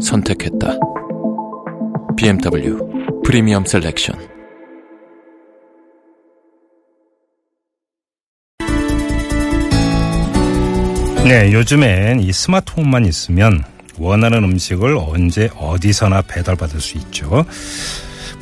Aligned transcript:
선택했다. 0.00 0.78
BMW 2.16 2.78
Premium 3.24 3.64
Selection. 3.64 4.16
네, 11.24 11.52
요즘엔 11.52 12.20
이 12.20 12.32
스마트폰만 12.32 13.04
있으면 13.04 13.62
원하는 13.98 14.42
음식을 14.42 14.96
언제 14.96 15.48
어디서나 15.56 16.22
배달받을 16.22 16.80
수 16.80 16.96
있죠. 16.98 17.44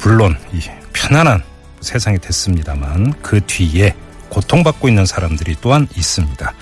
물론 0.02 0.36
이 0.52 0.60
편안한 0.92 1.42
세상이 1.80 2.18
됐습니다만 2.18 3.12
그 3.20 3.40
뒤에 3.46 3.94
고통받고 4.30 4.88
있는 4.88 5.04
사람들이 5.04 5.56
또한 5.60 5.86
있습니다. 5.96 6.52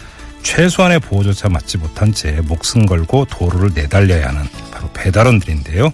최소한의 0.43 1.01
보호조차 1.01 1.49
맞지 1.49 1.79
못한 1.79 2.13
채 2.13 2.41
목숨 2.43 2.87
걸고 2.87 3.27
도로를 3.27 3.73
내달려야 3.75 4.29
하는 4.29 4.43
배달원들인데요. 4.97 5.93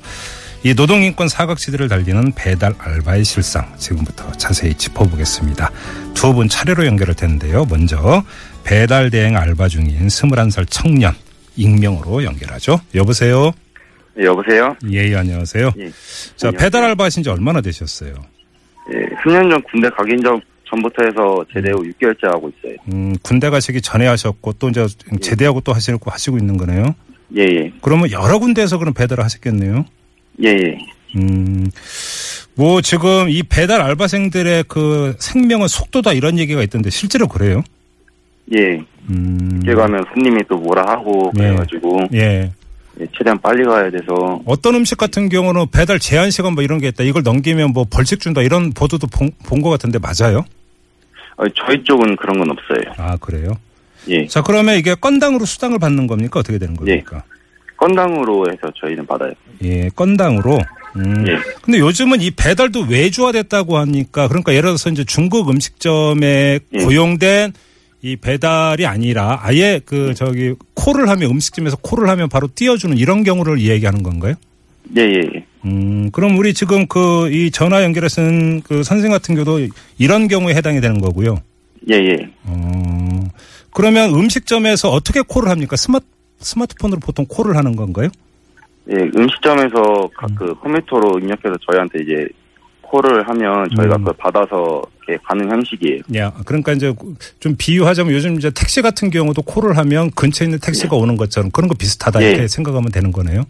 이 0.64 0.74
노동인권 0.74 1.28
사각지대를 1.28 1.88
달리는 1.88 2.32
배달 2.36 2.72
알바의 2.78 3.24
실상 3.24 3.74
지금부터 3.76 4.30
자세히 4.32 4.74
짚어보겠습니다. 4.74 5.70
두 6.14 6.32
분 6.32 6.48
차례로 6.48 6.86
연결할 6.86 7.16
텐데요. 7.16 7.66
먼저 7.68 8.22
배달 8.62 9.10
대행 9.10 9.36
알바 9.36 9.66
중인 9.68 10.06
21살 10.06 10.66
청년 10.70 11.12
익명으로 11.56 12.22
연결하죠. 12.22 12.80
여보세요. 12.94 13.50
네, 14.14 14.24
여보세요? 14.24 14.76
예, 14.90 15.10
예 15.10 15.16
안녕하세요. 15.16 15.72
예. 15.78 15.90
자, 16.36 16.48
안녕하세요. 16.48 16.52
배달 16.52 16.84
알바 16.84 17.04
하신 17.04 17.22
지 17.24 17.30
얼마나 17.30 17.60
되셨어요? 17.60 18.14
예, 18.92 18.98
10년 19.24 19.50
전 19.50 19.62
군대 19.64 19.88
가기 19.90 20.16
전, 20.22 20.40
전부터 20.70 21.02
해서 21.04 21.44
제대 21.52 21.72
후 21.72 21.78
6개월째 21.82 22.26
하고 22.26 22.50
있어요. 22.50 22.76
음, 22.92 23.14
군대 23.22 23.50
가시기 23.50 23.80
전에 23.82 24.06
하셨고 24.06 24.52
또 24.54 24.68
이제 24.68 24.86
제대하고 25.20 25.60
또 25.62 25.72
하시고 25.72 26.08
하시고 26.10 26.38
있는 26.38 26.56
거네요. 26.56 26.94
예, 27.36 27.42
예. 27.42 27.72
그러면 27.80 28.10
여러 28.10 28.38
군데에서 28.38 28.78
그럼 28.78 28.94
배달을 28.94 29.24
하셨겠네요. 29.24 29.84
예, 30.44 30.48
예. 30.48 30.78
음, 31.16 31.70
뭐 32.54 32.80
지금 32.80 33.28
이 33.28 33.42
배달 33.42 33.80
알바생들의 33.80 34.64
그 34.68 35.14
생명은 35.18 35.68
속도다 35.68 36.12
이런 36.12 36.38
얘기가 36.38 36.62
있던데 36.62 36.90
실제로 36.90 37.26
그래요? 37.28 37.62
예. 38.56 38.82
음, 39.10 39.60
늦게 39.62 39.74
가면 39.74 40.04
손님이 40.14 40.42
또 40.48 40.56
뭐라 40.56 40.82
하고, 40.92 41.32
예. 41.38 41.42
그래가지고, 41.42 42.00
예. 42.14 42.52
예, 43.00 43.06
최대한 43.16 43.40
빨리 43.40 43.64
가야 43.64 43.90
돼서, 43.90 44.40
어떤 44.44 44.74
음식 44.74 44.98
같은 44.98 45.28
경우는 45.28 45.66
배달 45.72 45.98
제한 45.98 46.30
시간 46.30 46.52
뭐 46.54 46.62
이런 46.62 46.78
게 46.78 46.88
있다. 46.88 47.02
이걸 47.04 47.22
넘기면 47.22 47.72
뭐 47.72 47.84
벌칙 47.90 48.20
준다 48.20 48.42
이런 48.42 48.72
보도도 48.72 49.06
본 49.08 49.62
것 49.62 49.70
같은데 49.70 49.98
맞아요? 49.98 50.44
어, 51.36 51.44
저희 51.56 51.82
쪽은 51.84 52.16
그런 52.16 52.38
건 52.38 52.50
없어요. 52.50 52.92
아 52.98 53.16
그래요? 53.16 53.52
예. 54.08 54.26
자 54.26 54.42
그러면 54.42 54.76
이게 54.76 54.94
건당으로 54.94 55.44
수당을 55.44 55.78
받는 55.78 56.06
겁니까 56.06 56.40
어떻게 56.40 56.58
되는 56.58 56.74
겁니까? 56.76 57.22
건당으로 57.76 58.46
해서 58.48 58.72
저희는 58.80 59.06
받아요. 59.06 59.32
예, 59.64 59.88
건당으로. 59.94 60.58
음. 60.96 61.24
예. 61.26 61.36
근데 61.62 61.78
요즘은 61.78 62.20
이 62.20 62.30
배달도 62.30 62.82
외주화됐다고 62.88 63.78
하니까 63.78 64.28
그러니까 64.28 64.52
예를 64.52 64.70
들어서 64.70 64.90
이제 64.90 65.04
중국 65.04 65.48
음식점에 65.50 66.60
예. 66.72 66.84
고용된 66.84 67.52
이 68.02 68.16
배달이 68.16 68.84
아니라 68.86 69.40
아예 69.42 69.80
그 69.84 70.12
저기 70.14 70.54
콜을 70.74 71.08
하면 71.08 71.30
음식점에서 71.30 71.76
콜을 71.76 72.08
하면 72.08 72.28
바로 72.28 72.48
띄워주는 72.52 72.98
이런 72.98 73.22
경우를 73.24 73.58
이야기하는 73.58 74.02
건가요? 74.02 74.34
예, 74.96 75.02
예, 75.02 75.20
예. 75.36 75.44
음, 75.64 76.10
그럼 76.12 76.36
우리 76.36 76.52
지금 76.54 76.86
그 76.88 77.28
이 77.30 77.50
전화 77.52 77.82
연결해서는 77.84 78.62
그 78.62 78.82
선생 78.82 79.10
같은 79.12 79.36
경우도 79.36 79.68
이런 79.98 80.26
경우에 80.28 80.54
해당이 80.54 80.80
되는 80.80 81.00
거고요. 81.00 81.38
예, 81.90 81.94
예. 81.94 82.16
어, 82.44 83.11
그러면 83.72 84.14
음식점에서 84.14 84.90
어떻게 84.90 85.20
콜을 85.22 85.48
합니까? 85.48 85.76
스마트, 85.76 86.04
스마트폰으로 86.40 87.00
보통 87.00 87.24
콜을 87.28 87.56
하는 87.56 87.74
건가요? 87.76 88.08
예, 88.90 88.94
음식점에서 89.16 90.08
가- 90.16 90.26
그 90.36 90.54
컴퓨터로 90.56 91.18
입력해서 91.20 91.54
저희한테 91.70 92.00
이제 92.02 92.26
콜을 92.82 93.26
하면 93.28 93.68
저희가 93.76 93.96
음. 93.96 93.98
그걸 94.04 94.14
받아서 94.18 94.82
가는 95.24 95.50
형식이에요. 95.50 96.00
야, 96.16 96.32
그러니까 96.44 96.72
이제 96.72 96.92
좀 97.40 97.54
비유하자면 97.56 98.12
요즘 98.12 98.36
이제 98.36 98.50
택시 98.50 98.82
같은 98.82 99.10
경우도 99.10 99.42
콜을 99.42 99.76
하면 99.78 100.10
근처에 100.12 100.46
있는 100.46 100.58
택시가 100.58 100.96
오는 100.96 101.16
것처럼 101.16 101.50
그런 101.50 101.68
거 101.68 101.74
비슷하다 101.74 102.22
예. 102.22 102.28
이렇게 102.30 102.48
생각하면 102.48 102.90
되는 102.92 103.10
거네요. 103.12 103.44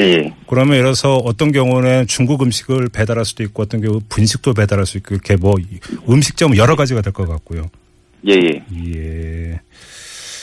예, 0.00 0.02
예. 0.04 0.34
그러면 0.48 0.74
예를 0.74 0.84
들어서 0.86 1.16
어떤 1.16 1.52
경우는 1.52 2.06
중국 2.08 2.42
음식을 2.42 2.88
배달할 2.92 3.24
수도 3.24 3.42
있고 3.44 3.62
어떤 3.62 3.80
경우 3.80 4.00
분식도 4.08 4.52
배달할 4.54 4.86
수 4.86 4.98
있고 4.98 5.14
이렇게 5.14 5.36
뭐 5.36 5.54
음식점은 6.08 6.56
여러 6.56 6.74
가지가 6.76 7.00
될 7.00 7.12
것 7.12 7.26
같고요. 7.28 7.70
예, 8.28 8.32
예. 8.32 8.64
예. 9.54 9.60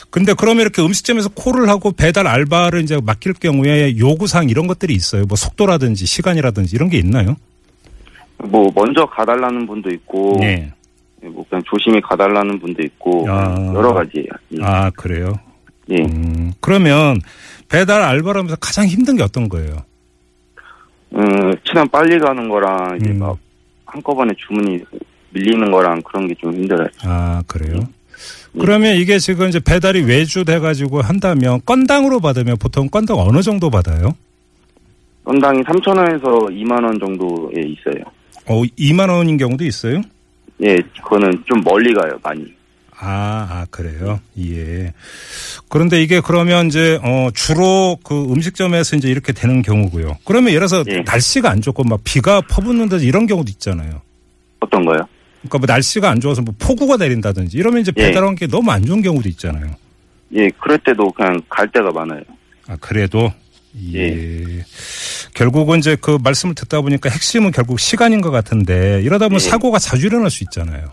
근데 0.09 0.33
그러면 0.33 0.61
이렇게 0.63 0.81
음식점에서 0.81 1.29
콜을 1.29 1.69
하고 1.69 1.91
배달 1.91 2.27
알바를 2.27 2.81
이제 2.81 2.99
맡길 3.01 3.33
경우에 3.33 3.97
요구사항 3.97 4.49
이런 4.49 4.67
것들이 4.67 4.93
있어요. 4.93 5.23
뭐 5.25 5.37
속도라든지 5.37 6.05
시간이라든지 6.05 6.75
이런 6.75 6.89
게 6.89 6.97
있나요? 6.97 7.35
뭐, 8.43 8.69
먼저 8.75 9.05
가달라는 9.05 9.67
분도 9.67 9.89
있고, 9.91 10.37
예. 10.41 10.73
예, 11.23 11.27
뭐 11.27 11.45
그냥 11.47 11.61
조심히 11.65 12.01
가달라는 12.01 12.59
분도 12.59 12.81
있고 12.81 13.25
아. 13.29 13.71
여러 13.73 13.93
가지예요. 13.93 14.27
예. 14.57 14.63
아, 14.63 14.89
그래요? 14.97 15.33
예. 15.91 16.01
음, 16.01 16.51
그러면 16.59 17.21
배달 17.69 18.01
알바를 18.01 18.39
하면서 18.39 18.55
가장 18.57 18.87
힘든 18.87 19.15
게 19.15 19.23
어떤 19.23 19.47
거예요? 19.47 19.77
음, 21.15 21.53
최대한 21.63 21.87
빨리 21.89 22.17
가는 22.19 22.49
거랑 22.49 22.97
이제 23.01 23.11
음. 23.11 23.19
막 23.19 23.37
한꺼번에 23.85 24.33
주문이 24.37 24.79
밀리는 25.29 25.71
거랑 25.71 26.01
그런 26.01 26.27
게 26.27 26.33
좀 26.39 26.53
힘들어요. 26.53 26.87
아, 27.03 27.43
그래요? 27.47 27.87
그러면 28.59 28.95
이게 28.95 29.17
지금 29.19 29.47
이제 29.47 29.59
배달이 29.59 30.01
외주돼 30.01 30.59
가지고 30.59 31.01
한다면 31.01 31.61
건당으로 31.65 32.19
받으면 32.19 32.57
보통 32.57 32.89
건당 32.89 33.17
어느 33.19 33.41
정도 33.41 33.69
받아요? 33.69 34.15
건당이 35.23 35.61
3천 35.63 35.97
원에서 35.97 36.25
2만 36.49 36.83
원 36.83 36.99
정도에 36.99 37.61
있어요. 37.61 38.03
어, 38.47 38.63
2만 38.77 39.09
원인 39.09 39.37
경우도 39.37 39.63
있어요? 39.63 40.01
예, 40.63 40.75
그거는 41.03 41.31
좀 41.45 41.61
멀리 41.63 41.93
가요, 41.93 42.11
많이. 42.23 42.43
아, 43.03 43.47
아, 43.49 43.65
그래요? 43.71 44.19
예. 44.39 44.93
그런데 45.69 46.03
이게 46.03 46.21
그러면 46.21 46.67
이제, 46.67 46.99
어, 47.03 47.29
주로 47.33 47.97
그 48.03 48.31
음식점에서 48.31 48.95
이제 48.95 49.09
이렇게 49.09 49.33
되는 49.33 49.61
경우고요. 49.63 50.17
그러면 50.23 50.51
예를 50.53 50.67
들어서 50.67 50.83
예. 50.91 51.01
날씨가 51.01 51.49
안 51.49 51.61
좋고 51.61 51.83
막 51.83 52.01
비가 52.03 52.41
퍼붓는다든지 52.41 53.05
이런 53.05 53.25
경우도 53.25 53.49
있잖아요. 53.49 54.01
어떤 54.59 54.85
거요? 54.85 54.99
그러니까 55.41 55.57
뭐 55.57 55.65
날씨가 55.67 56.09
안 56.09 56.19
좋아서 56.19 56.41
뭐 56.41 56.53
폭우가 56.59 56.97
내린다든지 56.97 57.57
이러면 57.57 57.81
이제 57.81 57.91
예. 57.97 58.03
배달한 58.07 58.35
게 58.35 58.47
너무 58.47 58.71
안 58.71 58.85
좋은 58.85 59.01
경우도 59.01 59.27
있잖아요. 59.29 59.71
예, 60.33 60.49
그럴 60.59 60.77
때도 60.79 61.11
그냥 61.11 61.41
갈 61.49 61.67
때가 61.71 61.91
많아요. 61.91 62.21
아, 62.67 62.77
그래도? 62.79 63.31
예. 63.93 64.63
결국은 65.33 65.79
이제 65.79 65.95
그 65.99 66.17
말씀을 66.23 66.55
듣다 66.55 66.81
보니까 66.81 67.09
핵심은 67.09 67.51
결국 67.51 67.79
시간인 67.79 68.21
것 68.21 68.29
같은데 68.31 69.01
이러다 69.01 69.27
보면 69.27 69.41
예. 69.41 69.49
사고가 69.49 69.79
자주 69.79 70.07
일어날 70.07 70.29
수 70.29 70.43
있잖아요. 70.43 70.91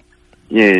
예, 0.54 0.72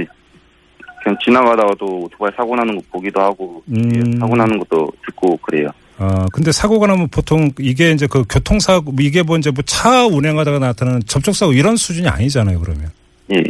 그냥 1.02 1.18
지나가다가도 1.24 1.84
오토바이 2.04 2.30
사고 2.36 2.56
나는 2.56 2.76
거 2.76 2.82
보기도 2.90 3.20
하고, 3.20 3.62
음. 3.68 3.90
예, 3.94 4.18
사고 4.18 4.34
나는 4.36 4.58
것도 4.60 4.90
듣고 5.06 5.36
그래요. 5.38 5.68
아, 5.98 6.26
근데 6.32 6.52
사고가 6.52 6.86
나면 6.86 7.08
보통 7.08 7.50
이게 7.58 7.90
이제 7.90 8.06
그 8.06 8.24
교통사고, 8.28 8.94
이게 9.00 9.22
뭐 9.22 9.36
이제 9.36 9.50
뭐 9.50 9.62
차 9.66 10.06
운행하다가 10.06 10.58
나타나는 10.60 11.02
접촉사고 11.06 11.52
이런 11.52 11.76
수준이 11.76 12.08
아니잖아요, 12.08 12.60
그러면. 12.60 12.90
예, 13.34 13.42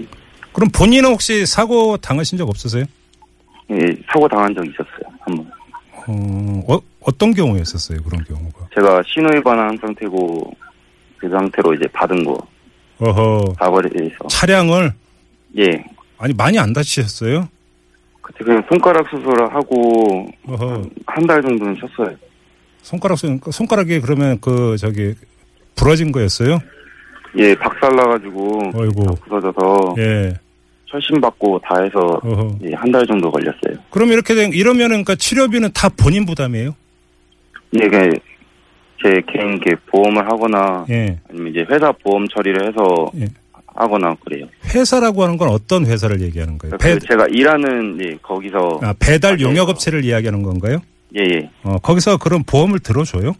그럼 0.53 0.69
본인은 0.71 1.11
혹시 1.11 1.47
사고 1.47 1.97
당하신 1.97 2.39
적 2.39 2.49
없으세요? 2.49 2.85
예, 3.71 3.77
사고 4.11 4.27
당한 4.29 4.55
적 4.55 4.65
있었어요, 4.65 5.15
한 5.21 5.37
번. 5.37 5.51
어, 6.09 6.75
어, 6.75 6.81
어떤 7.03 7.33
경우였었어요, 7.35 8.03
그런 8.03 8.25
경우가? 8.25 8.69
제가 8.75 9.03
신호 9.07 9.29
위반한 9.37 9.77
상태고, 9.81 10.51
그 11.19 11.29
상태로 11.29 11.75
이제 11.75 11.87
받은 11.93 12.25
거, 12.25 12.39
어허, 12.99 13.55
사거리에서. 13.59 14.27
차량을, 14.31 14.93
예, 15.59 15.85
아니, 16.19 16.33
많이 16.35 16.59
안 16.59 16.73
다치셨어요? 16.73 17.49
그때 18.23 18.45
그냥 18.45 18.63
손가락 18.69 19.09
수술을 19.11 19.55
하고, 19.55 20.29
한 21.07 21.27
달 21.27 21.43
정도는 21.43 21.77
쉬었어요. 21.77 22.17
손가락, 22.83 23.17
손- 23.19 23.41
손가락이 23.51 24.01
그러면 24.01 24.39
그, 24.41 24.77
저기, 24.79 25.15
부러진 25.75 26.11
거였어요? 26.11 26.59
예, 27.37 27.55
박살나가지고, 27.57 28.71
어이구, 28.75 29.15
부서져서, 29.25 29.95
예, 29.99 30.35
철심 30.87 31.21
받고 31.21 31.61
다 31.63 31.83
해서. 31.83 32.21
예, 32.65 32.73
한달 32.75 33.07
정도 33.07 33.31
걸렸어요. 33.31 33.75
그럼 33.91 34.11
이렇게 34.11 34.35
된, 34.35 34.53
이러면은 34.53 34.89
그러니까 35.05 35.15
치료비는 35.17 35.71
다 35.75 35.89
본인 35.91 36.25
부담이에요? 36.25 36.75
예, 37.81 37.89
그제 37.89 39.23
개인 39.31 39.49
이렇게 39.63 39.77
보험을 39.91 40.25
하거나 40.25 40.87
예. 40.89 41.19
아니면 41.31 41.53
이제 41.53 41.67
회사 41.71 41.93
보험 41.93 42.27
처리를 42.29 42.67
해서 42.69 43.11
예. 43.21 43.27
하거나 43.67 44.17
그래요. 44.25 44.47
회사라고 44.75 45.23
하는 45.23 45.37
건 45.37 45.51
어떤 45.51 45.85
회사를 45.87 46.21
얘기하는 46.23 46.57
거예요? 46.59 46.79
배, 46.79 46.95
그 46.95 47.01
제가 47.01 47.27
일하는 47.31 47.99
예, 48.03 48.17
거기서 48.23 48.81
아, 48.83 48.95
배달. 48.99 49.39
용역업체를 49.41 50.05
이야기하는 50.05 50.43
건가요? 50.43 50.79
예 51.17 51.21
예 51.23 51.51
어, 51.63 51.77
거기서 51.79 52.17
그런 52.17 52.43
보험을 52.45 52.81
들어줘요? 52.81 53.35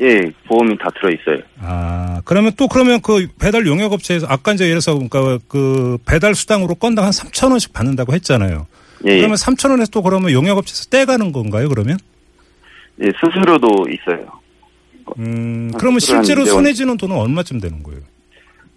예, 0.00 0.20
보험이 0.48 0.76
다 0.78 0.88
들어 0.98 1.10
있어요. 1.10 1.38
아, 1.60 2.20
그러면 2.24 2.52
또 2.56 2.66
그러면 2.68 3.00
그 3.00 3.28
배달 3.38 3.66
용역업체에서 3.66 4.26
아까 4.28 4.52
이제 4.52 4.64
예를 4.64 4.80
들어서 4.80 4.94
그러니까 4.94 5.38
그 5.48 5.98
배달 6.04 6.34
수당으로 6.34 6.74
건당 6.74 7.04
한 7.04 7.12
3천 7.12 7.50
원씩 7.50 7.72
받는다고 7.72 8.12
했잖아요. 8.14 8.66
예, 9.06 9.16
그러면 9.18 9.36
3천 9.36 9.70
원에서 9.70 9.90
또 9.92 10.02
그러면 10.02 10.32
용역업체에서 10.32 10.90
떼가는 10.90 11.30
건가요? 11.32 11.68
그러면? 11.68 11.98
예, 13.02 13.06
수수료도 13.20 13.86
있어요. 13.90 14.26
음, 15.18 15.70
아, 15.74 15.78
그러면 15.78 16.00
실제로 16.00 16.42
200원. 16.44 16.46
손해 16.48 16.72
지는 16.72 16.96
돈은 16.96 17.14
얼마쯤 17.16 17.60
되는 17.60 17.82
거예요? 17.82 18.00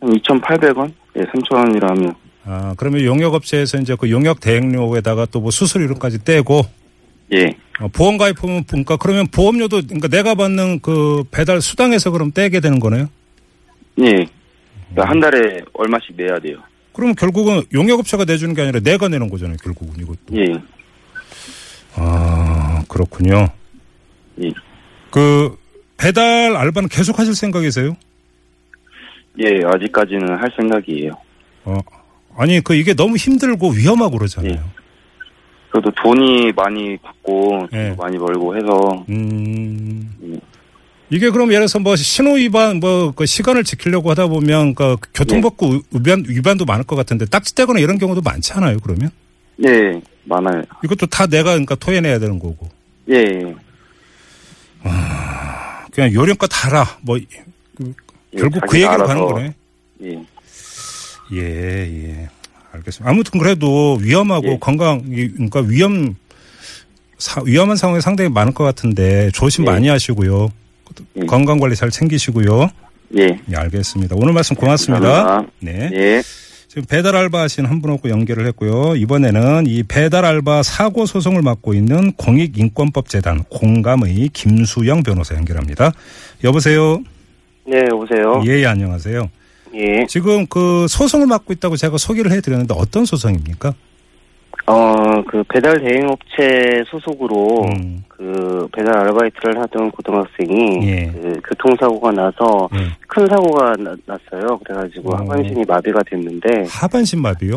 한 0.02 0.10
2,800원? 0.12 0.92
예, 1.18 1.22
3,000원이라면 1.22 2.16
아, 2.46 2.74
그러면 2.78 3.04
용역업체에서 3.04 3.80
이제 3.80 3.96
그 4.00 4.10
용역 4.12 4.40
대행료에다가 4.40 5.26
또 5.26 5.40
뭐 5.42 5.52
수수료까지 5.52 6.24
떼고 6.24 6.62
예, 7.34 7.46
어, 7.80 7.88
보험 7.90 8.18
가입하면 8.18 8.64
그러니까 8.66 8.98
그러면 8.98 9.28
보험료도 9.28 9.82
그러니까 9.84 10.08
내가 10.08 10.36
받는 10.36 10.80
그 10.80 11.24
배달 11.32 11.62
수당에서 11.62 12.12
그럼 12.12 12.32
떼게 12.32 12.60
되는 12.60 12.80
거네요? 12.80 13.10
예. 14.00 14.26
그러니까 14.90 15.10
한 15.10 15.20
달에 15.20 15.62
얼마씩 15.74 16.16
내야 16.16 16.40
돼요. 16.40 16.58
그러면 16.94 17.16
결국은 17.16 17.64
용역업체가 17.74 18.26
내주는 18.26 18.56
게 18.56 18.62
아니라 18.62 18.80
내가 18.80 19.08
내는 19.08 19.30
거잖아요, 19.30 19.58
결국은 19.62 20.02
이것도. 20.02 20.36
예, 20.36 20.56
아, 21.96 22.84
그렇군요. 22.88 23.50
예. 24.44 24.50
그 25.12 25.58
배달 25.98 26.56
알바는 26.56 26.90
계속 26.90 27.20
하실 27.20 27.36
생각이세요? 27.36 27.96
예, 29.40 29.60
아직까지는 29.66 30.38
할 30.38 30.52
생각이에요. 30.56 31.12
어, 31.66 31.78
아니 32.36 32.62
그 32.62 32.74
이게 32.76 32.94
너무 32.94 33.16
힘들고 33.18 33.72
위험하고 33.72 34.18
그러잖아요. 34.18 34.52
예. 34.52 34.77
돈이 36.08 36.54
많이 36.54 36.96
받고 36.98 37.68
예. 37.74 37.94
많이 37.98 38.18
벌고 38.18 38.56
해서 38.56 39.06
음. 39.10 40.10
음. 40.22 40.40
이게 41.10 41.30
그럼 41.30 41.50
예를 41.50 41.62
들어서 41.62 41.80
뭐 41.80 41.96
신호 41.98 42.34
위반 42.36 42.80
뭐 42.80 43.12
그 43.14 43.26
시간을 43.26 43.64
지키려고 43.66 44.10
하다 44.12 44.28
보면 44.28 44.74
그 44.74 44.96
교통법규 45.14 45.82
위반 45.92 46.24
위반도 46.28 46.64
많을 46.66 46.86
것 46.86 46.96
같은데 46.96 47.26
딱지 47.26 47.54
떼거나 47.56 47.80
이런 47.80 47.98
경우도 47.98 48.22
많지 48.22 48.54
않아요? 48.54 48.78
그러면 48.80 49.10
예, 49.66 50.02
많아요. 50.24 50.64
이것도 50.84 51.08
다 51.08 51.28
내가 51.28 51.52
그러니까 51.52 51.76
토해내야 51.76 52.20
되는 52.20 52.40
거고 52.40 52.70
예, 53.10 53.16
예. 53.16 53.56
그냥 55.92 56.14
요령껏 56.14 56.50
달아 56.52 56.86
뭐 57.02 57.18
그, 57.76 57.94
예, 58.34 58.38
결국 58.38 58.62
그 58.70 58.78
얘기로 58.78 59.08
가는 59.08 59.26
거네. 59.26 59.54
예, 60.04 60.10
예, 60.12 60.24
예. 61.34 61.77
알겠습니다. 62.88 63.10
아무튼 63.10 63.40
그래도 63.40 63.96
위험하고 64.02 64.48
예. 64.54 64.58
건강, 64.60 65.04
이- 65.10 65.28
그러니까 65.30 65.62
위험, 65.62 66.16
사- 67.18 67.42
위험한 67.44 67.78
상황이 67.78 68.02
상당히 68.02 68.30
많을 68.30 68.54
것 68.54 68.64
같은데 68.64 69.30
조심 69.34 69.66
예. 69.66 69.72
많이 69.72 69.88
하시고요. 69.90 70.50
예. 71.22 71.26
건강 71.26 71.60
관리 71.60 71.76
잘 71.76 71.90
챙기시고요. 71.92 72.70
예. 73.18 73.40
예, 73.52 73.56
알겠습니다. 73.56 74.16
오늘 74.18 74.34
말씀 74.34 74.56
고맙습니다. 74.56 75.08
감사합니다. 75.08 75.52
네. 75.60 75.90
예. 75.94 76.22
지금 76.68 76.84
배달 76.88 77.16
알바 77.16 77.42
하신 77.44 77.66
한 77.66 77.82
분하고 77.82 78.10
연결을 78.10 78.46
했고요. 78.48 78.96
이번에는 78.98 79.66
이 79.68 79.84
배달 79.84 80.26
알바 80.26 80.64
사고 80.64 81.06
소송을 81.06 81.42
맡고 81.42 81.74
있는 81.74 82.12
공익인권법재단 82.14 83.46
공감의 83.50 84.30
김수영 84.34 85.04
변호사 85.04 85.36
연결합니다. 85.36 85.92
여보세요? 86.44 87.02
네, 87.66 87.80
여보세요. 87.90 88.44
예, 88.48 88.60
예, 88.62 88.66
안녕하세요. 88.66 89.30
예. 89.78 90.06
지금 90.08 90.46
그 90.48 90.88
소송을 90.88 91.28
맡고 91.28 91.54
있다고 91.54 91.76
제가 91.76 91.98
소개를 91.98 92.32
해드렸는데 92.32 92.74
어떤 92.78 93.06
소송입니까? 93.06 93.74
어, 94.70 95.22
그 95.30 95.44
배달 95.48 95.80
대행업체 95.80 96.84
소속으로 96.90 97.64
음, 97.70 98.04
그 98.10 98.68
배달 98.76 98.98
아르바이트를 98.98 99.58
하던 99.62 99.92
고등학생이 99.92 100.88
예. 100.88 101.06
그 101.14 101.40
교통사고가 101.48 102.12
나서 102.12 102.68
예. 102.74 102.90
큰 103.08 103.28
사고가 103.28 103.74
나- 103.78 103.96
났어요. 104.06 104.58
그래가지고 104.66 105.14
어. 105.14 105.18
하반신이 105.20 105.64
마비가 105.66 106.02
됐는데, 106.10 106.66
하반신 106.70 107.22
마비요? 107.22 107.56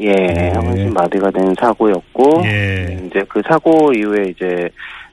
예, 0.00 0.08
예. 0.08 0.50
하반신 0.54 0.92
마비가 0.92 1.30
된 1.30 1.54
사고였고, 1.60 2.42
예. 2.44 3.04
이제 3.06 3.22
그 3.28 3.40
사고 3.48 3.92
이후에 3.92 4.30
이제 4.30 4.68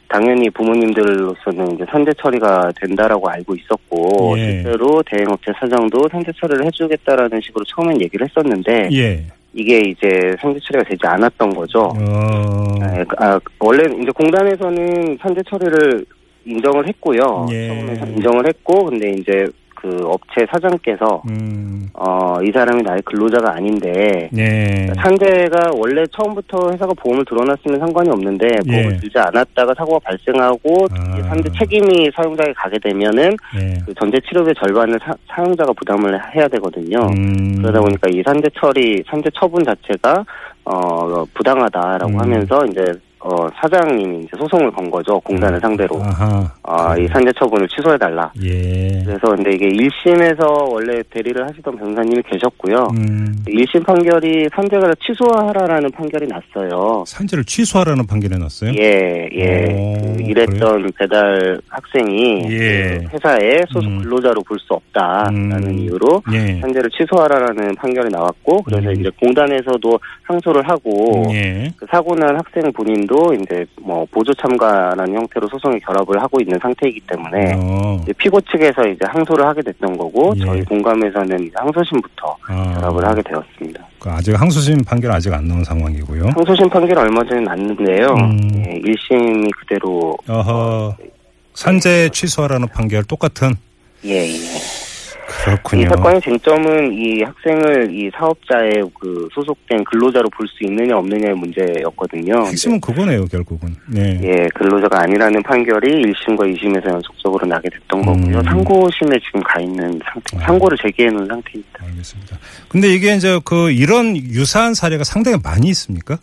당연히 0.07 0.49
부모님들로서는 0.51 1.75
이제 1.75 1.85
선제 1.91 2.11
처리가 2.21 2.71
된다라고 2.79 3.27
알고 3.29 3.55
있었고, 3.55 4.35
예. 4.37 4.51
실제로 4.61 5.01
대행업체 5.09 5.51
사장도 5.59 6.07
선제 6.11 6.31
처리를 6.39 6.65
해주겠다라는 6.65 7.41
식으로 7.41 7.63
처음엔 7.65 8.01
얘기를 8.01 8.27
했었는데, 8.27 8.89
예. 8.93 9.23
이게 9.53 9.79
이제 9.79 10.35
선제 10.41 10.59
처리가 10.63 10.89
되지 10.89 11.01
않았던 11.05 11.53
거죠. 11.55 11.93
어, 11.97 12.75
아, 12.81 13.03
그- 13.03 13.15
아, 13.23 13.39
원래 13.59 13.83
이제 14.01 14.11
공단에서는 14.11 15.17
선제 15.21 15.41
처리를 15.49 16.05
인정을 16.45 16.87
했고요. 16.89 17.47
예. 17.51 17.67
처음에 17.67 18.11
인정을 18.15 18.47
했고, 18.47 18.85
근데 18.85 19.11
이제 19.11 19.47
그 19.85 20.01
업체 20.07 20.47
사장께서 20.49 21.21
음, 21.29 21.87
어, 21.93 22.41
이 22.41 22.51
사람이 22.51 22.81
나의 22.81 23.03
근로자가 23.03 23.53
아닌데 23.53 24.31
예. 24.35 24.87
산재가 24.95 25.73
원래 25.75 26.03
처음부터 26.11 26.71
회사가 26.71 26.91
보험을 26.95 27.23
들어놨으면 27.25 27.79
상관이 27.79 28.09
없는데 28.09 28.47
보험을 28.67 28.93
예. 28.93 28.97
들지 28.97 29.19
않았다가 29.19 29.75
사고가 29.77 29.99
발생하고 29.99 30.87
아. 30.89 31.17
이 31.19 31.21
산재 31.21 31.49
책임이 31.59 32.09
사용자에게 32.15 32.53
가게 32.53 32.79
되면은 32.79 33.37
예. 33.59 33.73
그 33.85 33.93
전체 33.93 34.19
치료비 34.27 34.55
절반을 34.55 34.97
사, 35.03 35.13
사용자가 35.27 35.71
부담을 35.73 36.19
해야 36.33 36.47
되거든요. 36.47 36.97
음, 37.15 37.57
그러다 37.61 37.79
보니까 37.81 38.09
이 38.11 38.23
산재 38.25 38.49
처리, 38.55 39.03
산재 39.05 39.29
처분 39.35 39.63
자체가 39.63 40.25
어 40.63 41.23
부당하다라고 41.35 42.11
음. 42.11 42.19
하면서 42.19 42.65
이제 42.65 42.81
어 43.27 43.47
사장님이 43.59 44.19
이제 44.19 44.29
소송을 44.37 44.69
건 44.71 44.91
거죠 44.91 45.19
공단을 45.21 45.59
상대로 45.59 45.99
아하. 46.03 46.47
아 46.63 46.95
이 46.95 47.07
산재 47.07 47.31
처분을 47.39 47.67
취소해 47.67 47.97
달라. 47.97 48.31
예. 48.43 49.01
그래서 49.03 49.27
근데 49.35 49.51
이게 49.53 49.67
1심에서 49.67 50.71
원래 50.71 51.01
대리를 51.09 51.43
하시던 51.45 51.75
변호사님이 51.75 52.21
계셨고요. 52.31 52.87
음, 52.97 53.35
1심 53.47 53.85
판결이 53.85 54.47
산재가 54.55 54.93
취소하라라는 55.05 55.91
판결이 55.91 56.27
났어요. 56.27 57.03
산재를 57.07 57.43
취소하라는 57.45 58.05
판결이 58.07 58.37
났어요? 58.39 58.71
예, 58.79 59.27
예. 59.33 59.73
오, 59.73 60.13
그 60.15 60.21
일했던 60.23 60.89
배달 60.97 61.59
학생이 61.69 62.45
예. 62.51 62.99
그 62.99 63.15
회사에 63.15 63.61
소속 63.69 63.89
음. 63.89 63.99
근로자로 64.03 64.41
볼 64.43 64.55
수 64.59 64.73
없다라는 64.73 65.63
음. 65.67 65.79
이유로 65.79 66.23
예. 66.33 66.59
산재를 66.61 66.89
취소하라라는 66.91 67.75
판결이 67.75 68.09
나왔고 68.09 68.63
그래서 68.63 68.87
음. 68.89 68.99
이제 68.99 69.09
공단에서도 69.19 69.99
항소를 70.23 70.67
하고 70.69 71.25
예. 71.33 71.71
그 71.77 71.85
사고 71.91 72.15
난 72.15 72.35
학생 72.37 72.71
본인도 72.73 73.14
이제 73.33 73.65
뭐 73.81 74.05
보조 74.11 74.33
참가라는 74.33 75.15
형태로 75.15 75.47
소송에 75.47 75.79
결합을 75.79 76.21
하고 76.21 76.39
있는 76.41 76.57
상태이기 76.61 77.01
때문에 77.07 77.53
어, 77.55 78.03
피고 78.17 78.39
측에서 78.41 78.87
이제 78.87 78.99
항소를 79.07 79.45
하게 79.45 79.61
됐던 79.61 79.97
거고 79.97 80.33
예. 80.37 80.45
저희 80.45 80.61
공감에서는 80.63 81.51
항소심부터 81.53 82.37
아, 82.47 82.73
결합을 82.75 83.05
하게 83.05 83.21
되었습니다. 83.23 83.85
그 83.99 84.09
아직 84.09 84.39
항소심 84.39 84.83
판결 84.85 85.11
아직 85.11 85.33
안 85.33 85.47
나온 85.47 85.63
상황이고요. 85.63 86.27
항소심 86.35 86.69
판결 86.69 86.97
얼마 86.99 87.23
전에 87.23 87.41
났는데요. 87.41 88.07
음. 88.07 88.63
예, 88.65 88.79
1심이 88.81 89.49
그대로 89.57 90.17
어허. 90.27 90.95
산재 91.53 92.09
취소하라는 92.09 92.67
판결 92.67 93.03
똑같은 93.03 93.55
예, 94.03 94.27
예. 94.27 94.74
그렇군요. 95.27 95.81
이 95.81 95.85
사건의 95.85 96.21
쟁점은 96.21 96.93
이 96.93 97.23
학생을 97.23 97.89
이 97.91 98.09
사업자의 98.11 98.83
그 98.99 99.27
소속된 99.33 99.83
근로자로 99.85 100.29
볼 100.29 100.45
수 100.47 100.63
있느냐 100.63 100.95
없느냐의 100.97 101.33
문제였거든요. 101.35 102.45
핵심은 102.45 102.79
그거네요, 102.79 103.25
결국은. 103.25 103.75
네. 103.87 104.19
예, 104.23 104.47
근로자가 104.53 105.01
아니라는 105.01 105.41
판결이 105.43 106.03
1심과 106.05 106.41
2심에서 106.55 106.87
연속적으로 106.93 107.45
나게 107.47 107.69
됐던 107.69 108.05
거고요. 108.05 108.37
음. 108.37 108.43
상고심에 108.43 109.19
지금 109.25 109.41
가 109.41 109.59
있는 109.59 109.99
상태, 110.05 110.37
아. 110.37 110.45
상고를 110.45 110.77
제기해 110.81 111.09
놓은 111.09 111.25
상태입니다. 111.25 111.83
알겠습니다. 111.83 112.37
근데 112.69 112.93
이게 112.93 113.15
이제 113.15 113.39
그 113.43 113.71
이런 113.71 114.15
유사한 114.15 114.73
사례가 114.73 115.03
상당히 115.03 115.37
많이 115.43 115.67
있습니까? 115.69 116.19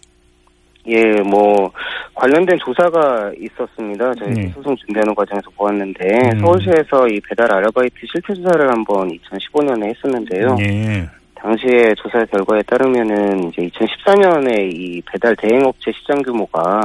예, 0.86 1.20
뭐 1.22 1.70
관련된 2.14 2.58
조사가 2.58 3.32
있었습니다. 3.38 4.12
저희 4.14 4.32
네. 4.32 4.48
소송 4.54 4.76
준비하는 4.76 5.14
과정에서 5.14 5.48
보았는데 5.56 6.30
음. 6.34 6.40
서울시에서 6.40 7.06
이 7.08 7.20
배달 7.20 7.52
아르바이트 7.52 7.94
실태 8.06 8.34
조사를 8.34 8.68
한번 8.70 9.08
2015년에 9.08 9.94
했었는데요. 9.94 10.56
예. 10.60 11.08
당시에 11.34 11.94
조사 11.96 12.24
결과에 12.26 12.62
따르면은 12.62 13.48
이제 13.48 13.68
2014년에 13.68 14.72
이 14.72 15.02
배달 15.10 15.34
대행업체 15.36 15.90
시장 15.92 16.22
규모가 16.22 16.80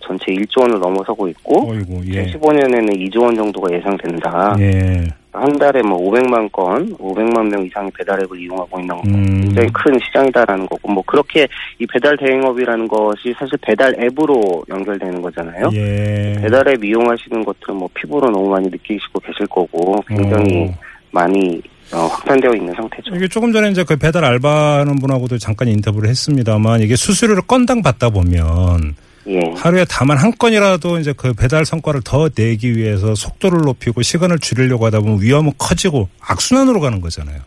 전체 0.00 0.32
1조 0.32 0.62
원을 0.62 0.80
넘어서고 0.80 1.28
있고 1.28 1.70
어이구, 1.70 2.02
예. 2.06 2.24
2015년에는 2.24 2.96
2조 3.08 3.22
원 3.22 3.34
정도가 3.34 3.74
예상된다. 3.74 4.56
예. 4.60 5.06
한 5.32 5.58
달에 5.58 5.80
뭐 5.82 5.98
500만 5.98 6.50
건, 6.50 6.96
500만 6.96 7.48
명 7.48 7.64
이상의 7.64 7.90
배달앱을 7.96 8.40
이용하고 8.40 8.80
있는 8.80 8.96
음. 9.06 9.40
굉장히 9.42 9.68
큰 9.72 9.98
시장이다라는 10.06 10.66
거고 10.66 10.92
뭐 10.92 11.02
그렇게 11.06 11.46
이 11.78 11.86
배달 11.86 12.16
대행업이라는 12.16 12.88
것이 12.88 13.32
사실 13.38 13.56
배달 13.62 13.94
앱으로 14.00 14.64
연결되는 14.68 15.22
거잖아요. 15.22 15.70
예. 15.74 16.34
배달 16.40 16.66
앱 16.68 16.84
이용하시는 16.84 17.44
것들은 17.44 17.76
뭐 17.76 17.88
피부로 17.94 18.28
너무 18.30 18.48
많이 18.50 18.68
느끼시고 18.68 19.20
계실 19.20 19.46
거고 19.46 20.02
굉장히 20.08 20.68
어. 20.68 20.74
많이 21.12 21.62
어, 21.92 22.06
확산되어 22.06 22.52
있는 22.54 22.72
상태죠. 22.74 23.14
이게 23.14 23.28
조금 23.28 23.52
전에 23.52 23.70
이제 23.70 23.84
그 23.84 23.96
배달 23.96 24.24
알바하는 24.24 24.98
분하고도 25.00 25.38
잠깐 25.38 25.68
인터뷰를 25.68 26.08
했습니다만 26.08 26.80
이게 26.80 26.96
수수료를 26.96 27.42
건당 27.46 27.82
받다 27.82 28.10
보면 28.10 28.94
예. 29.26 29.38
하루에 29.56 29.84
다만 29.88 30.16
한 30.16 30.32
건이라도 30.38 30.98
이제 30.98 31.12
그 31.16 31.34
배달 31.34 31.64
성과를 31.64 32.00
더 32.04 32.28
내기 32.34 32.76
위해서 32.76 33.14
속도를 33.14 33.60
높이고 33.60 34.02
시간을 34.02 34.38
줄이려고 34.38 34.86
하다 34.86 35.00
보면 35.00 35.20
위험은 35.20 35.52
커지고 35.58 36.08
악순환으로 36.20 36.80
가는 36.80 37.00
거잖아요. 37.00 37.38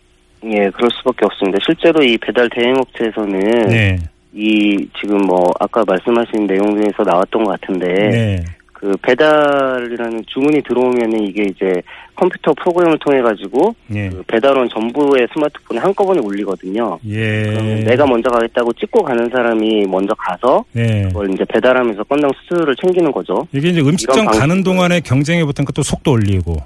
예, 0.45 0.69
그럴 0.69 0.89
수밖에 0.97 1.25
없습니다. 1.25 1.57
실제로 1.65 2.03
이 2.03 2.17
배달 2.17 2.49
대행업체에서는 2.49 3.67
네. 3.69 3.97
이 4.33 4.87
지금 4.99 5.17
뭐 5.19 5.51
아까 5.59 5.83
말씀하신 5.87 6.47
내용 6.47 6.75
중에서 6.75 7.03
나왔던 7.03 7.43
것 7.43 7.59
같은데 7.59 7.87
네. 7.87 8.45
그 8.83 8.97
배달이라는 9.01 10.25
주문이 10.27 10.61
들어오면은 10.63 11.25
이게 11.25 11.43
이제 11.43 11.81
컴퓨터 12.17 12.53
프로그램을 12.53 12.99
통해 12.99 13.21
가지고 13.21 13.73
예. 13.95 14.09
그 14.09 14.21
배달원 14.27 14.67
전부의 14.67 15.29
스마트폰에 15.33 15.79
한꺼번에 15.79 16.19
울리거든요. 16.19 16.99
그러면 17.01 17.77
예. 17.79 17.83
내가 17.85 18.05
먼저 18.05 18.29
가겠다고 18.29 18.73
찍고 18.73 19.03
가는 19.03 19.29
사람이 19.29 19.85
먼저 19.87 20.13
가서 20.15 20.65
네. 20.73 21.03
그걸 21.03 21.33
이제 21.33 21.45
배달하면서 21.45 22.03
건당 22.03 22.29
수수료를 22.41 22.75
챙기는 22.75 23.09
거죠. 23.09 23.47
이게 23.53 23.69
이제 23.69 23.79
음식점 23.79 24.25
가는. 24.25 24.63
동안에 24.63 24.99
경쟁해 24.99 25.45
붙으니까 25.45 25.71
또 25.73 25.81
속도 25.81 26.11
올리고 26.11 26.57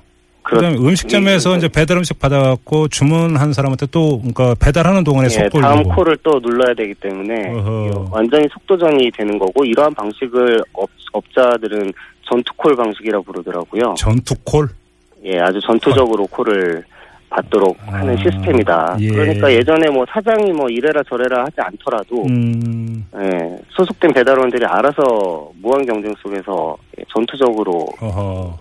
그다음에 0.55 0.77
음식점에서 0.77 1.53
예, 1.53 1.57
이제 1.57 1.67
배달 1.67 1.97
음식 1.97 2.19
받아갖고 2.19 2.87
주문한 2.87 3.53
사람한테 3.53 3.87
또 3.87 4.19
그러니까 4.19 4.55
배달하는 4.59 5.03
동안에 5.03 5.25
예, 5.25 5.29
속도 5.29 5.59
다음 5.59 5.83
콜을 5.83 6.17
또 6.23 6.39
눌러야 6.39 6.73
되기 6.73 6.93
때문에 6.95 7.49
어허. 7.49 8.09
완전히 8.11 8.47
속도전이 8.51 9.11
되는 9.11 9.37
거고 9.37 9.65
이러한 9.65 9.93
방식을 9.93 10.63
업, 10.73 10.89
업자들은 11.13 11.91
전투콜 12.29 12.75
방식이라고 12.75 13.23
부르더라고요. 13.23 13.95
전투콜 13.97 14.69
예, 15.25 15.39
아주 15.39 15.59
전투적으로 15.61 16.25
콜을 16.27 16.83
받도록 17.29 17.77
아, 17.87 17.95
하는 17.95 18.15
시스템이다. 18.17 18.97
예. 19.01 19.09
그러니까 19.09 19.51
예전에 19.51 19.89
뭐 19.89 20.05
사장이 20.09 20.51
뭐 20.53 20.69
이래라 20.69 21.03
저래라 21.09 21.41
하지 21.41 21.55
않더라도 21.57 22.23
음 22.25 23.05
예, 23.17 23.57
소속된 23.71 24.13
배달원들이 24.13 24.65
알아서 24.65 25.51
무한 25.61 25.85
경쟁 25.85 26.13
속에서 26.21 26.77
예, 26.97 27.03
전투적으로 27.09 27.85
어허 27.99 28.57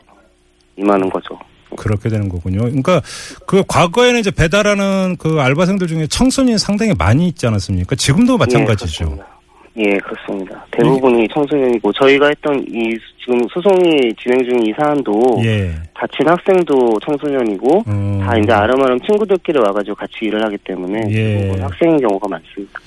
임하는 0.76 1.08
거죠. 1.10 1.38
그렇게 1.74 2.08
되는 2.08 2.28
거군요. 2.28 2.60
그러니까 2.60 3.00
그 3.46 3.64
과거에는 3.66 4.20
이제 4.20 4.30
배달하는 4.30 5.16
그 5.18 5.40
알바생들 5.40 5.86
중에 5.86 6.06
청소년 6.06 6.58
상당히 6.58 6.92
많이 6.96 7.26
있지 7.28 7.46
않았습니까? 7.46 7.96
지금도 7.96 8.38
마찬가지죠. 8.38 9.04
예, 9.04 9.08
그렇습니다. 9.08 9.36
예, 9.78 9.98
그렇습니다. 9.98 10.66
대부분이 10.70 11.28
청소년이고 11.34 11.92
저희가 11.92 12.28
했던 12.28 12.64
이 12.68 12.96
지금 13.20 13.40
소송이 13.48 14.14
진행 14.22 14.42
중인 14.48 14.66
이 14.66 14.72
사안도 14.78 15.36
예. 15.44 15.74
다친 15.94 16.26
학생도 16.26 16.98
청소년이고 17.04 17.84
음, 17.88 18.20
다 18.24 18.38
이제 18.38 18.52
아름아름 18.52 19.00
친구들끼리 19.00 19.58
와가지고 19.58 19.96
같이 19.96 20.12
일을 20.22 20.42
하기 20.44 20.56
때문에 20.58 21.02
예. 21.10 21.60
학생인 21.60 21.98
경우가 21.98 22.28
많습니다. 22.28 22.80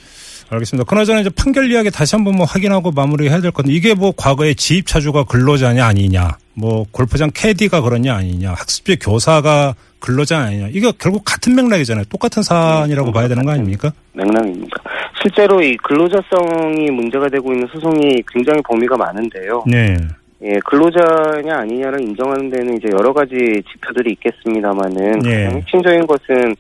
알겠습니다. 0.52 0.90
그나저나 0.90 1.22
이제 1.22 1.30
판결 1.30 1.72
이야기 1.72 1.92
다시 1.92 2.16
한번 2.16 2.36
뭐 2.36 2.46
확인하고 2.46 2.92
마무리해야 2.92 3.40
될 3.40 3.52
건데 3.52 3.72
이게 3.72 3.94
뭐 3.94 4.12
과거에 4.16 4.54
지입 4.54 4.88
차주가 4.88 5.24
근로자냐 5.24 5.86
아니냐, 5.86 6.38
뭐 6.54 6.86
골프장 6.92 7.30
캐디가 7.34 7.82
그러냐 7.82 8.16
아니냐, 8.16 8.52
학습지 8.52 8.98
교사가 8.98 9.76
근로자 10.00 10.40
아니냐, 10.40 10.70
이거 10.72 10.92
결국 10.98 11.24
같은 11.26 11.56
맥락이잖아요. 11.56 12.06
똑같은 12.10 12.42
사안이라고 12.42 13.12
봐야 13.12 13.28
되는 13.28 13.46
거 13.46 13.52
아닙니까? 13.52 13.92
맥락입니다. 14.14 14.78
실제로 15.22 15.62
이 15.62 15.76
근로자성이 15.78 16.90
문제가 16.92 17.28
되고 17.28 17.52
있는 17.52 17.68
소송이 17.74 18.24
굉장히 18.34 18.62
범위가 18.64 18.98
많은데요. 18.98 19.64
네. 19.68 19.98
예, 20.42 20.58
근로자냐 20.66 21.54
아니냐를 21.54 22.02
인정하는 22.02 22.50
데는 22.50 22.78
이제 22.78 22.88
여러 22.94 23.12
가지 23.12 23.36
지표들이 23.72 24.14
있겠습니다만은 24.14 25.26
예. 25.26 25.44
가장 25.44 25.58
핵심적인 25.58 26.08
것은 26.08 26.56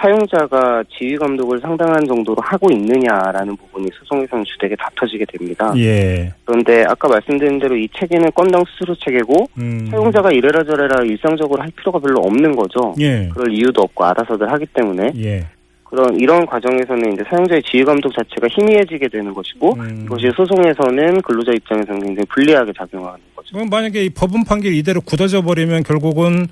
사용자가 0.00 0.84
지휘 0.96 1.16
감독을 1.16 1.60
상당한 1.60 2.06
정도로 2.06 2.36
하고 2.40 2.70
있느냐라는 2.70 3.56
부분이 3.56 3.88
소송에서는 3.98 4.44
주되게 4.44 4.76
다퉈지게 4.76 5.24
됩니다. 5.26 5.72
예. 5.76 6.32
그런데 6.44 6.84
아까 6.86 7.08
말씀드린 7.08 7.58
대로 7.58 7.76
이 7.76 7.88
체계는 7.96 8.30
건당 8.34 8.64
수수료 8.64 8.94
체계고 8.94 9.46
음. 9.58 9.88
사용자가 9.90 10.30
이래라 10.30 10.62
저래라 10.64 11.02
일상적으로 11.02 11.62
할 11.62 11.70
필요가 11.76 11.98
별로 11.98 12.20
없는 12.20 12.54
거죠. 12.54 12.94
예. 13.00 13.28
그럴 13.34 13.52
이유도 13.52 13.82
없고 13.82 14.04
알아서들 14.04 14.50
하기 14.52 14.66
때문에 14.66 15.12
예. 15.16 15.46
그런 15.84 16.20
이런 16.20 16.44
과정에서는 16.44 17.14
이제 17.14 17.24
사용자의 17.30 17.62
지휘 17.62 17.82
감독 17.82 18.12
자체가 18.12 18.46
희미해지게 18.50 19.08
되는 19.08 19.32
것이고 19.32 19.74
음. 19.74 20.02
이것이 20.04 20.30
소송에서는 20.36 21.22
근로자 21.22 21.52
입장에서는 21.52 22.00
굉장히 22.00 22.26
불리하게 22.26 22.72
작용하는 22.76 23.18
거죠. 23.34 23.54
그럼 23.54 23.68
만약에 23.70 24.04
이 24.04 24.10
법원 24.10 24.44
판결 24.44 24.74
이대로 24.74 25.00
굳어져 25.00 25.42
버리면 25.42 25.82
결국은 25.84 26.46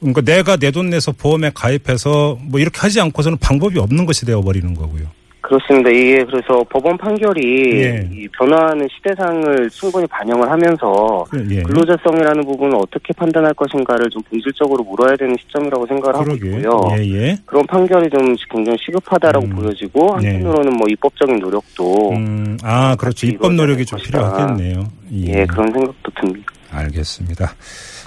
그러니까 0.00 0.20
내가 0.22 0.56
내 0.56 0.70
돈 0.70 0.88
내서 0.90 1.12
보험에 1.12 1.50
가입해서 1.54 2.38
뭐 2.42 2.58
이렇게 2.60 2.78
하지 2.80 3.00
않고서는 3.00 3.38
방법이 3.38 3.78
없는 3.78 4.06
것이 4.06 4.24
되어 4.24 4.40
버리는 4.40 4.72
거고요. 4.74 5.04
그렇습니다. 5.42 5.90
이게 5.90 6.22
그래서 6.24 6.62
법원 6.70 6.96
판결이 6.96 7.82
예. 7.82 8.08
이 8.12 8.28
변화하는 8.38 8.86
시대상을 8.94 9.68
충분히 9.70 10.06
반영을 10.06 10.48
하면서 10.48 11.24
예. 11.50 11.62
근로자성이라는 11.62 12.44
부분을 12.44 12.76
어떻게 12.76 13.12
판단할 13.14 13.52
것인가를 13.54 14.08
좀 14.10 14.22
본질적으로 14.30 14.84
물어야 14.84 15.16
되는 15.16 15.34
시점이라고 15.40 15.86
생각을 15.88 16.14
하고 16.14 16.24
그러게. 16.24 16.46
있고요. 16.50 16.80
예, 16.98 17.04
예. 17.30 17.36
그런 17.46 17.66
판결이 17.66 18.08
좀 18.10 18.36
굉장히 18.48 18.78
시급하다라고 18.84 19.46
음. 19.46 19.50
보여지고 19.56 20.18
네. 20.20 20.28
한편으로는 20.34 20.72
뭐 20.76 20.86
입법적인 20.88 21.38
노력도 21.40 22.10
음, 22.12 22.56
아, 22.62 22.94
그렇죠. 22.94 23.26
입법 23.26 23.52
노력이 23.54 23.84
좀될 23.86 24.06
필요하겠네요. 24.06 24.84
예 25.14 25.44
그런 25.46 25.72
생각도 25.72 26.12
듭니다. 26.20 26.46
알겠습니다. 26.70 27.54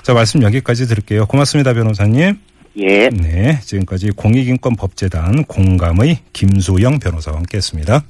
자, 0.04 0.14
말씀 0.14 0.42
여기까지 0.44 0.88
드릴게요. 0.88 1.26
고맙습니다, 1.26 1.74
변호사님. 1.74 2.38
예. 2.78 3.10
네. 3.10 3.60
지금까지 3.62 4.12
공익인권법재단 4.12 5.46
공감의 5.46 6.20
김수영 6.34 7.00
변호사와 7.00 7.38
함께 7.38 7.58
했습니다. 7.58 8.04